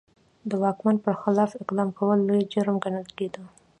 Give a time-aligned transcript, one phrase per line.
[0.49, 3.41] د واکمن پر خلاف اقدام کول لوی جرم ګڼل کېده.